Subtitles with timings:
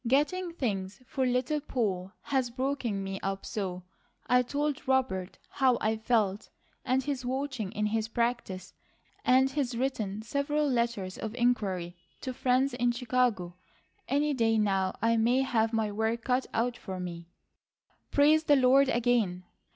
[0.07, 3.83] "Getting things for Little Poll has broken me up so,
[4.25, 6.49] I told Robert how I felt,
[6.83, 8.73] and he's watching in his practice,
[9.23, 13.53] and he's written several letters of inquiry to friends in Chicago.
[14.07, 17.27] Any day now I may have my work cut out for me."
[18.09, 19.43] "Praise the Lord again!"